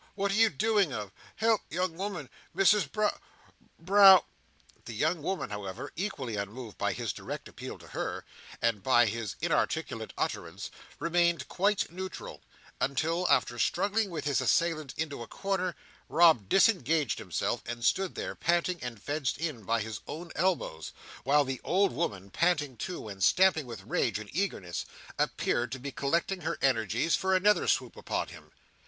[0.15, 1.11] What are you doing of?
[1.35, 2.27] Help, young woman!
[2.55, 4.25] Misses Brow—Brow—!"
[4.85, 8.25] The young woman, however, equally unmoved by his direct appeal to her,
[8.63, 12.41] and by his inarticulate utterance, remained quite neutral,
[12.79, 15.75] until, after struggling with his assailant into a corner,
[16.09, 20.93] Rob disengaged himself, and stood there panting and fenced in by his own elbows,
[21.23, 24.83] while the old woman, panting too, and stamping with rage and eagerness,
[25.19, 28.49] appeared to be collecting her energies for another swoop upon him.